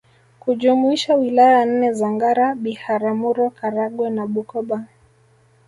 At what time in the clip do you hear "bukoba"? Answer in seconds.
4.27-4.85